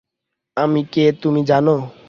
আমি 0.57 0.81
কে 0.93 1.03
তুমি 1.21 1.41
জানো? 1.49 1.75